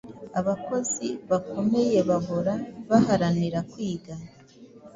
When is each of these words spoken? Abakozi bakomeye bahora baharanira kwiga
Abakozi 0.39 1.07
bakomeye 1.29 1.97
bahora 2.09 2.53
baharanira 2.89 3.59
kwiga 3.71 4.13